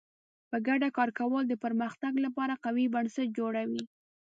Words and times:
په 0.49 0.57
ګډه 0.67 0.87
کار 0.97 1.09
کول 1.19 1.43
د 1.47 1.53
پرمختګ 1.63 2.13
لپاره 2.25 2.61
قوي 2.65 2.85
بنسټ 2.93 3.27
جوړوي. 3.39 3.83